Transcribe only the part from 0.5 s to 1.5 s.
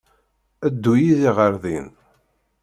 Ddu yid-i